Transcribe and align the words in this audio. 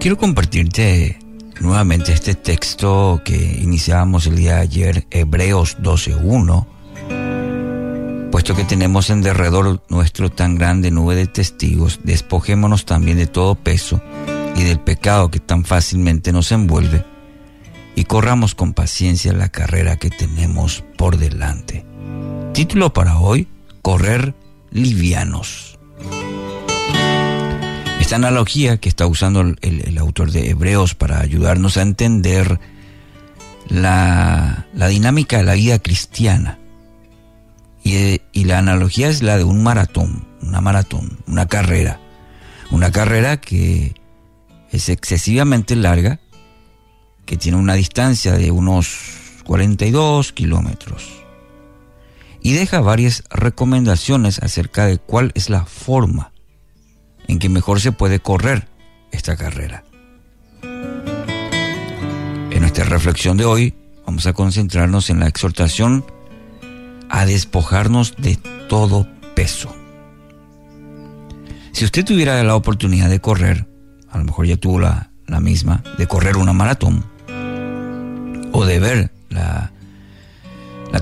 Quiero 0.00 0.16
compartirte 0.16 1.18
nuevamente 1.60 2.12
este 2.12 2.36
texto 2.36 3.20
que 3.24 3.34
iniciábamos 3.34 4.28
el 4.28 4.36
día 4.36 4.54
de 4.54 4.60
ayer, 4.60 5.08
Hebreos 5.10 5.76
12.1, 5.78 8.30
puesto 8.30 8.54
que 8.54 8.62
tenemos 8.62 9.10
en 9.10 9.22
derredor 9.22 9.82
nuestro 9.88 10.30
tan 10.30 10.54
grande 10.54 10.92
nube 10.92 11.16
de 11.16 11.26
testigos, 11.26 11.98
despojémonos 12.04 12.86
también 12.86 13.18
de 13.18 13.26
todo 13.26 13.56
peso 13.56 14.00
y 14.54 14.62
del 14.62 14.78
pecado 14.78 15.32
que 15.32 15.40
tan 15.40 15.64
fácilmente 15.64 16.30
nos 16.30 16.52
envuelve 16.52 17.04
y 17.96 18.04
corramos 18.04 18.54
con 18.54 18.74
paciencia 18.74 19.32
la 19.32 19.48
carrera 19.48 19.96
que 19.96 20.10
tenemos 20.10 20.84
por 20.96 21.16
delante. 21.16 21.84
Título 22.54 22.92
para 22.92 23.18
hoy, 23.18 23.48
Correr 23.82 24.36
livianos. 24.70 25.77
Esta 28.08 28.16
analogía 28.16 28.78
que 28.78 28.88
está 28.88 29.06
usando 29.06 29.42
el, 29.42 29.98
autor 29.98 30.32
de 30.32 30.48
Hebreos 30.48 30.94
para 30.94 31.20
ayudarnos 31.20 31.76
a 31.76 31.82
entender 31.82 32.58
la, 33.68 34.64
dinámica 34.88 35.36
de 35.36 35.42
la 35.42 35.52
vida 35.52 35.78
cristiana. 35.78 36.58
Y, 37.84 38.22
y 38.32 38.44
la 38.44 38.60
analogía 38.60 39.10
es 39.10 39.22
la 39.22 39.36
de 39.36 39.44
un 39.44 39.62
maratón, 39.62 40.26
una 40.40 40.62
maratón, 40.62 41.18
una 41.26 41.48
carrera. 41.48 42.00
Una 42.70 42.90
carrera 42.92 43.42
que 43.42 43.92
es 44.70 44.88
excesivamente 44.88 45.76
larga 45.76 46.18
que 47.26 47.36
tiene 47.36 47.58
una 47.58 47.74
distancia 47.74 48.32
de 48.32 48.50
unos 48.50 48.88
42 49.44 50.32
kilómetros 50.32 51.06
y 52.40 52.54
deja 52.54 52.80
varias 52.80 53.24
recomendaciones 53.28 54.38
acerca 54.38 54.86
de 54.86 54.96
cuál 54.96 55.30
es 55.34 55.50
la 55.50 55.66
forma 55.66 56.32
en 57.28 57.38
que 57.38 57.48
mejor 57.48 57.80
se 57.80 57.92
puede 57.92 58.18
correr 58.18 58.66
esta 59.12 59.36
carrera. 59.36 59.84
En 60.62 62.60
nuestra 62.60 62.84
reflexión 62.84 63.36
de 63.36 63.44
hoy 63.44 63.74
vamos 64.04 64.26
a 64.26 64.32
concentrarnos 64.32 65.10
en 65.10 65.20
la 65.20 65.28
exhortación 65.28 66.04
a 67.08 67.24
despojarnos 67.26 68.16
de 68.16 68.36
todo 68.68 69.06
peso. 69.36 69.74
Si 71.72 71.84
usted 71.84 72.04
tuviera 72.04 72.42
la 72.42 72.56
oportunidad 72.56 73.08
de 73.08 73.20
correr, 73.20 73.68
a 74.10 74.18
lo 74.18 74.24
mejor 74.24 74.46
ya 74.46 74.56
tuvo 74.56 74.80
la, 74.80 75.10
misma, 75.40 75.84
de 75.96 76.06
correr 76.06 76.36
una 76.36 76.52
maratón, 76.52 77.04
o 78.52 78.64
de 78.64 78.80
ver 78.80 79.12
la 79.30 79.70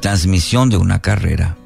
transmisión 0.00 0.70
de 0.70 0.76
una 0.76 1.00
carrera, 1.00 1.56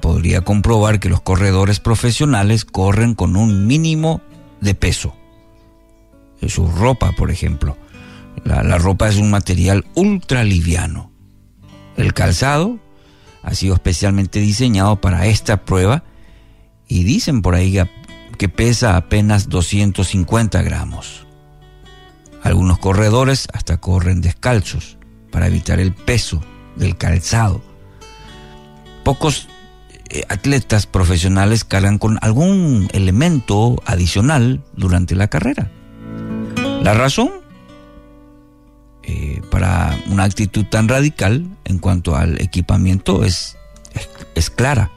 podría 0.00 0.42
comprobar 0.42 1.00
que 1.00 1.08
los 1.08 1.20
corredores 1.20 1.80
profesionales 1.80 2.64
corren 2.64 3.14
con 3.14 3.36
un 3.36 3.66
mínimo 3.66 4.20
de 4.60 4.74
peso. 4.74 5.14
Su 6.46 6.68
ropa, 6.68 7.12
por 7.12 7.30
ejemplo. 7.30 7.76
La, 8.44 8.62
la, 8.62 8.78
ropa 8.78 9.08
es 9.08 9.16
un 9.16 9.30
material 9.30 9.84
ultra 9.94 10.44
liviano. 10.44 11.10
El 11.96 12.14
calzado 12.14 12.78
ha 13.42 13.54
sido 13.54 13.74
especialmente 13.74 14.40
diseñado 14.40 15.00
para 15.00 15.26
esta 15.26 15.64
prueba 15.64 16.04
y 16.88 17.04
dicen 17.04 17.42
por 17.42 17.54
ahí 17.54 17.78
que 18.38 18.48
pesa 18.48 18.96
apenas 18.96 19.48
250 19.48 20.62
gramos. 20.62 21.26
Algunos 22.42 22.78
corredores 22.78 23.48
hasta 23.52 23.76
corren 23.76 24.22
descalzos 24.22 24.96
para 25.30 25.46
evitar 25.46 25.78
el 25.78 25.92
peso 25.92 26.40
del 26.76 26.96
calzado. 26.96 27.62
Pocos 29.04 29.49
eh, 30.10 30.24
atletas 30.28 30.86
profesionales 30.86 31.64
cargan 31.64 31.98
con 31.98 32.18
algún 32.20 32.88
elemento 32.92 33.80
adicional 33.86 34.62
durante 34.74 35.14
la 35.14 35.28
carrera. 35.28 35.70
La 36.82 36.94
razón 36.94 37.30
eh, 39.02 39.40
para 39.50 39.96
una 40.08 40.24
actitud 40.24 40.66
tan 40.66 40.88
radical 40.88 41.46
en 41.64 41.78
cuanto 41.78 42.16
al 42.16 42.40
equipamiento 42.40 43.24
es, 43.24 43.56
es 44.34 44.50
clara. 44.50 44.90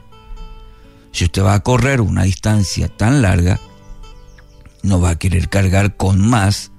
Si 1.12 1.26
usted 1.26 1.44
va 1.44 1.54
a 1.54 1.60
correr 1.62 2.02
una 2.02 2.24
distancia 2.24 2.88
tan 2.88 3.22
larga, 3.22 3.60
no 4.82 5.00
va 5.00 5.12
a 5.12 5.20
querer 5.20 5.50
cargar 5.50 5.96
con 5.96 6.20
más 6.28 6.72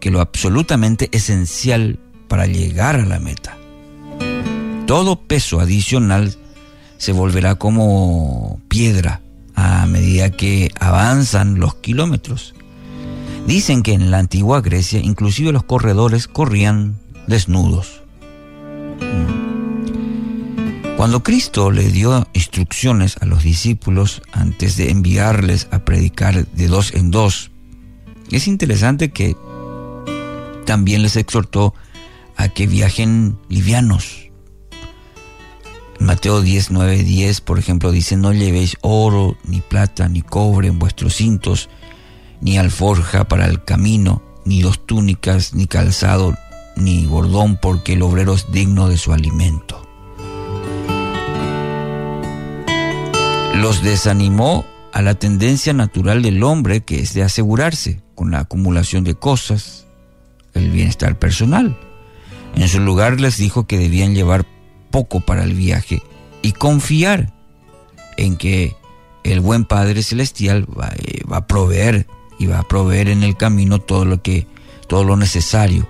que, 0.00 0.10
lo 0.10 0.20
absolutamente 0.20 1.08
esencial 1.12 1.98
para 2.28 2.46
llegar 2.46 2.96
a 2.96 3.04
la 3.04 3.18
meta. 3.18 3.56
Todo 4.86 5.20
peso 5.20 5.60
adicional 5.60 6.36
se 6.98 7.12
volverá 7.12 7.56
como 7.56 8.60
piedra 8.68 9.20
a 9.54 9.86
medida 9.86 10.30
que 10.30 10.70
avanzan 10.78 11.58
los 11.58 11.74
kilómetros. 11.76 12.54
Dicen 13.46 13.82
que 13.82 13.92
en 13.92 14.10
la 14.10 14.18
antigua 14.18 14.60
Grecia 14.60 15.00
inclusive 15.00 15.52
los 15.52 15.62
corredores 15.62 16.28
corrían 16.28 16.98
desnudos. 17.26 18.02
Cuando 20.96 21.22
Cristo 21.22 21.70
le 21.70 21.90
dio 21.90 22.26
instrucciones 22.32 23.18
a 23.20 23.26
los 23.26 23.42
discípulos 23.42 24.22
antes 24.32 24.76
de 24.76 24.90
enviarles 24.90 25.68
a 25.70 25.80
predicar 25.80 26.46
de 26.46 26.68
dos 26.68 26.94
en 26.94 27.10
dos, 27.10 27.50
es 28.30 28.48
interesante 28.48 29.10
que 29.10 29.36
también 30.64 31.02
les 31.02 31.16
exhortó 31.16 31.74
a 32.36 32.48
que 32.48 32.66
viajen 32.66 33.38
livianos. 33.48 34.25
Mateo 36.00 36.42
10, 36.42 36.70
9, 36.70 37.02
10, 37.04 37.40
por 37.40 37.58
ejemplo, 37.58 37.90
dice, 37.90 38.16
no 38.16 38.32
llevéis 38.32 38.76
oro, 38.82 39.36
ni 39.44 39.60
plata, 39.60 40.08
ni 40.08 40.22
cobre 40.22 40.68
en 40.68 40.78
vuestros 40.78 41.14
cintos, 41.14 41.68
ni 42.40 42.58
alforja 42.58 43.28
para 43.28 43.46
el 43.46 43.64
camino, 43.64 44.22
ni 44.44 44.62
dos 44.62 44.84
túnicas, 44.84 45.54
ni 45.54 45.66
calzado, 45.66 46.34
ni 46.76 47.06
bordón, 47.06 47.58
porque 47.60 47.94
el 47.94 48.02
obrero 48.02 48.34
es 48.34 48.50
digno 48.52 48.88
de 48.88 48.98
su 48.98 49.12
alimento. 49.12 49.82
Los 53.54 53.82
desanimó 53.82 54.66
a 54.92 55.02
la 55.02 55.14
tendencia 55.14 55.72
natural 55.72 56.22
del 56.22 56.42
hombre 56.42 56.82
que 56.82 57.00
es 57.00 57.14
de 57.14 57.22
asegurarse 57.22 58.02
con 58.14 58.30
la 58.30 58.40
acumulación 58.40 59.02
de 59.02 59.14
cosas, 59.14 59.86
el 60.54 60.70
bienestar 60.70 61.18
personal. 61.18 61.76
En 62.54 62.68
su 62.68 62.80
lugar 62.80 63.20
les 63.20 63.36
dijo 63.36 63.66
que 63.66 63.78
debían 63.78 64.14
llevar 64.14 64.46
poco 64.96 65.20
para 65.20 65.44
el 65.44 65.52
viaje 65.52 66.02
y 66.40 66.52
confiar 66.52 67.30
en 68.16 68.38
que 68.38 68.74
el 69.24 69.40
buen 69.40 69.66
Padre 69.66 70.02
Celestial 70.02 70.66
va, 70.66 70.90
eh, 70.96 71.20
a 71.30 71.46
proveer 71.46 72.06
y 72.38 72.46
va 72.46 72.60
a 72.60 72.62
proveer 72.62 73.08
en 73.08 73.22
el 73.22 73.36
camino 73.36 73.78
todo 73.78 74.06
lo 74.06 74.22
que 74.22 74.46
todo 74.88 75.04
lo 75.04 75.18
necesario 75.18 75.86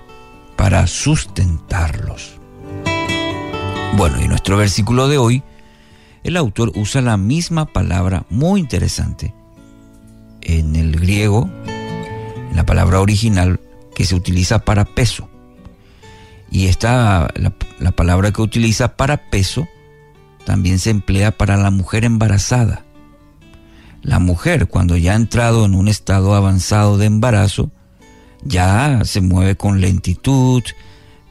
para 0.57 0.87
sustentarlos. 0.87 2.33
Bueno, 3.95 4.21
y 4.21 4.27
nuestro 4.27 4.57
versículo 4.57 5.07
de 5.07 5.17
hoy, 5.17 5.41
el 6.25 6.35
autor 6.35 6.73
usa 6.75 7.01
la 7.01 7.15
misma 7.15 7.65
palabra 7.65 8.25
muy 8.29 8.59
interesante. 8.59 9.33
En 10.41 10.75
el 10.75 10.99
griego, 10.99 11.49
la 12.53 12.65
palabra 12.65 12.99
original 12.99 13.61
que 13.95 14.03
se 14.03 14.15
utiliza 14.15 14.59
para 14.65 14.83
peso. 14.83 15.29
Y 16.51 16.67
esta, 16.67 17.29
la, 17.35 17.56
palabra 17.91 18.31
que 18.31 18.41
utiliza 18.41 18.95
para 18.95 19.29
peso, 19.29 19.67
también 20.45 20.79
se 20.79 20.89
emplea 20.89 21.31
para 21.31 21.57
la 21.57 21.71
mujer 21.71 22.05
embarazada. 22.05 22.85
La 24.01 24.19
mujer, 24.19 24.67
cuando 24.67 24.95
ya 24.95 25.13
ha 25.13 25.15
entrado 25.15 25.65
en 25.65 25.75
un 25.75 25.87
estado 25.87 26.35
avanzado 26.35 26.97
de 26.97 27.05
embarazo, 27.05 27.71
ya 28.43 29.01
se 29.03 29.21
mueve 29.21 29.57
con 29.57 29.81
lentitud, 29.81 30.63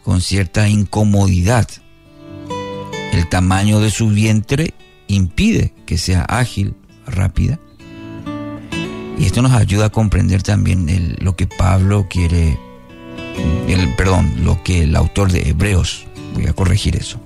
con 0.04 0.20
cierta 0.20 0.68
incomodidad. 0.68 1.66
El 3.12 3.28
tamaño 3.28 3.80
de 3.80 3.90
su 3.90 4.08
vientre 4.08 4.74
impide 5.08 5.72
que 5.86 5.96
sea 5.96 6.22
ágil, 6.22 6.74
rápida. 7.06 7.58
Y 9.18 9.24
esto 9.24 9.40
nos 9.40 9.52
ayuda 9.52 9.86
a 9.86 9.90
comprender 9.90 10.42
también 10.42 11.16
lo 11.20 11.36
que 11.36 11.46
Pablo 11.46 12.06
quiere, 12.10 12.58
el, 13.66 13.94
perdón, 13.96 14.44
lo 14.44 14.62
que 14.62 14.82
el 14.82 14.94
autor 14.94 15.32
de 15.32 15.48
Hebreos, 15.48 16.06
voy 16.36 16.46
a 16.46 16.52
corregir 16.52 16.96
eso. 16.96 17.20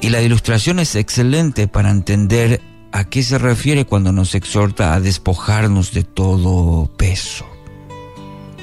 Y 0.00 0.08
la 0.08 0.22
ilustración 0.22 0.78
es 0.78 0.94
excelente 0.96 1.68
para 1.68 1.90
entender 1.90 2.60
a 2.92 3.04
qué 3.04 3.22
se 3.22 3.38
refiere 3.38 3.84
cuando 3.84 4.12
nos 4.12 4.34
exhorta 4.34 4.94
a 4.94 5.00
despojarnos 5.00 5.92
de 5.92 6.04
todo 6.04 6.90
peso. 6.96 7.46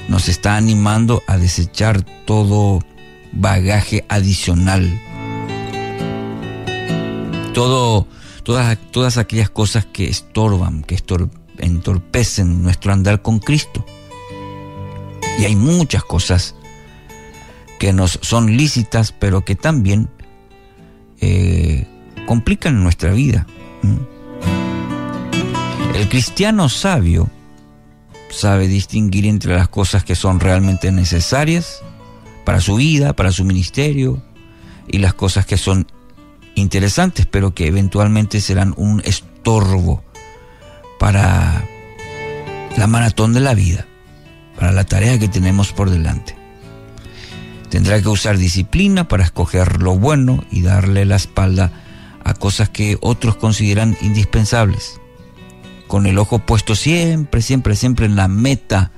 Nos 0.08 0.28
está 0.28 0.56
animando 0.56 1.22
a 1.26 1.36
desechar 1.36 2.02
todo 2.24 2.80
bagaje 3.32 4.04
adicional. 4.08 5.00
Todo, 7.54 8.06
todas, 8.42 8.78
todas 8.90 9.16
aquellas 9.16 9.50
cosas 9.50 9.86
que 9.86 10.08
estorban, 10.08 10.82
que 10.82 10.94
estorban 10.94 11.38
entorpecen 11.58 12.62
nuestro 12.62 12.92
andar 12.92 13.22
con 13.22 13.38
Cristo. 13.38 13.84
Y 15.38 15.44
hay 15.44 15.56
muchas 15.56 16.02
cosas 16.04 16.54
que 17.78 17.92
nos 17.92 18.18
son 18.22 18.56
lícitas, 18.56 19.12
pero 19.12 19.44
que 19.44 19.54
también 19.54 20.08
eh, 21.20 21.86
complican 22.26 22.82
nuestra 22.82 23.12
vida. 23.12 23.46
El 25.94 26.08
cristiano 26.08 26.68
sabio 26.68 27.28
sabe 28.30 28.68
distinguir 28.68 29.26
entre 29.26 29.54
las 29.54 29.68
cosas 29.68 30.04
que 30.04 30.14
son 30.14 30.38
realmente 30.40 30.92
necesarias 30.92 31.82
para 32.44 32.60
su 32.60 32.76
vida, 32.76 33.14
para 33.14 33.32
su 33.32 33.44
ministerio, 33.44 34.22
y 34.86 34.98
las 34.98 35.14
cosas 35.14 35.46
que 35.46 35.56
son 35.56 35.86
interesantes, 36.54 37.26
pero 37.26 37.54
que 37.54 37.66
eventualmente 37.66 38.40
serán 38.40 38.74
un 38.76 39.02
estorbo 39.04 40.02
para 40.98 41.64
la 42.76 42.86
maratón 42.86 43.32
de 43.32 43.40
la 43.40 43.54
vida, 43.54 43.86
para 44.56 44.72
la 44.72 44.84
tarea 44.84 45.18
que 45.18 45.28
tenemos 45.28 45.72
por 45.72 45.90
delante. 45.90 46.37
Tendrá 47.70 48.00
que 48.00 48.08
usar 48.08 48.38
disciplina 48.38 49.08
para 49.08 49.24
escoger 49.24 49.82
lo 49.82 49.98
bueno 49.98 50.44
y 50.50 50.62
darle 50.62 51.04
la 51.04 51.16
espalda 51.16 51.70
a 52.24 52.34
cosas 52.34 52.68
que 52.70 52.96
otros 53.00 53.36
consideran 53.36 53.96
indispensables, 54.00 55.00
con 55.86 56.06
el 56.06 56.18
ojo 56.18 56.38
puesto 56.38 56.74
siempre, 56.74 57.42
siempre, 57.42 57.76
siempre 57.76 58.06
en 58.06 58.16
la 58.16 58.28
meta. 58.28 58.90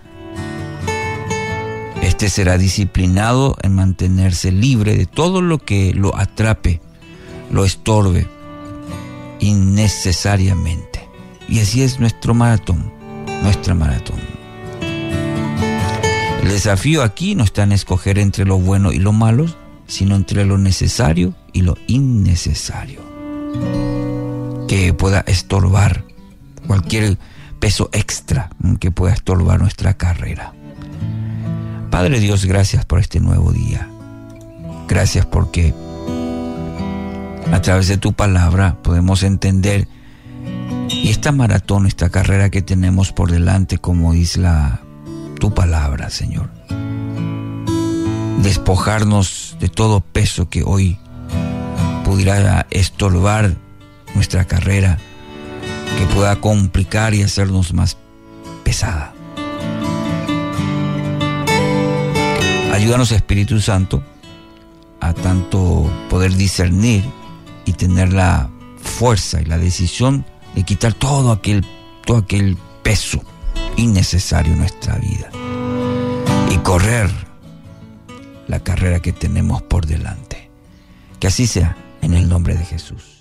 Este 2.03 2.29
será 2.29 2.59
disciplinado 2.59 3.57
en 3.63 3.75
mantenerse 3.75 4.53
libre 4.53 4.97
de 4.97 5.07
todo 5.07 5.43
lo 5.43 5.59
que 5.59 5.93
lo 5.95 6.17
atrape, 6.17 6.81
lo 7.51 7.65
estorbe 7.65 8.27
innecesariamente. 9.41 11.09
Y 11.49 11.61
así 11.61 11.83
es 11.83 11.99
nuestro 11.99 12.35
maratón, 12.35 12.93
nuestra 13.43 13.75
maratón. 13.75 14.30
El 16.43 16.49
desafío 16.49 17.03
aquí 17.03 17.35
no 17.35 17.45
está 17.45 17.65
en 17.65 17.73
escoger 17.73 18.19
entre 18.19 18.45
lo 18.45 18.59
bueno 18.59 18.93
y 18.93 18.99
lo 18.99 19.13
malo, 19.13 19.47
sino 19.87 20.17
entre 20.17 20.45
lo 20.45 20.57
necesario 20.57 21.35
y 21.53 21.63
lo 21.63 21.77
innecesario. 21.87 23.01
Que 24.67 24.95
pueda 24.95 25.21
estorbar 25.27 26.05
cualquier 26.67 27.19
peso 27.59 27.91
extra 27.93 28.51
que 28.79 28.91
pueda 28.91 29.13
estorbar 29.13 29.61
nuestra 29.61 29.95
carrera. 29.95 30.55
Padre 31.91 32.21
Dios, 32.21 32.47
gracias 32.47 32.85
por 32.87 33.01
este 33.01 33.21
nuevo 33.21 33.53
día. 33.53 33.89
Gracias 34.89 35.27
porque 35.27 35.75
a 37.53 37.61
través 37.61 37.89
de 37.89 37.99
tu 37.99 38.15
palabra 38.15 38.79
podemos 38.83 39.23
entender 39.23 39.89
y 40.89 41.11
esta 41.11 41.33
maratón, 41.33 41.87
esta 41.87 42.09
carrera 42.09 42.51
que 42.51 42.63
tenemos 42.63 43.13
por 43.13 43.31
delante, 43.31 43.79
como 43.79 44.13
dice 44.13 44.41
la 44.41 44.81
tu 45.41 45.53
palabra, 45.53 46.11
Señor. 46.11 46.49
Despojarnos 48.43 49.57
de 49.59 49.69
todo 49.69 50.01
peso 50.01 50.49
que 50.49 50.63
hoy 50.63 50.99
pudiera 52.05 52.67
estorbar 52.71 53.57
nuestra 54.15 54.45
carrera, 54.45 54.99
que 55.99 56.07
pueda 56.15 56.37
complicar 56.37 57.15
y 57.15 57.23
hacernos 57.23 57.75
más 57.75 57.97
pesada. 58.63 59.13
Ayúdanos, 62.73 63.11
Espíritu 63.11 63.61
Santo, 63.61 64.03
a 65.01 65.13
tanto 65.13 65.91
poder 66.09 66.35
discernir 66.37 67.05
y 67.65 67.73
tener 67.73 68.13
la 68.13 68.49
fuerza 68.81 69.41
y 69.41 69.45
la 69.47 69.59
decisión 69.59 70.25
de 70.55 70.63
quitar 70.63 70.93
todo 70.95 71.33
aquel, 71.33 71.67
todo 72.05 72.19
aquel 72.19 72.57
peso 72.83 73.23
innecesario 73.81 74.55
nuestra 74.55 74.97
vida 74.97 75.31
y 76.51 76.59
correr 76.59 77.11
la 78.47 78.61
carrera 78.61 79.01
que 79.01 79.13
tenemos 79.13 79.63
por 79.63 79.87
delante. 79.87 80.51
Que 81.19 81.29
así 81.29 81.47
sea 81.47 81.77
en 82.03 82.15
el 82.15 82.29
nombre 82.29 82.55
de 82.55 82.65
Jesús. 82.65 83.20